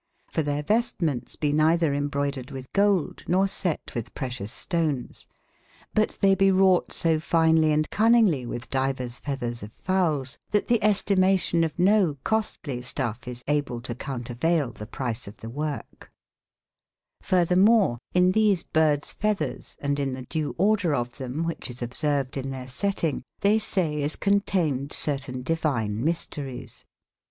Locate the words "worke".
15.53-16.09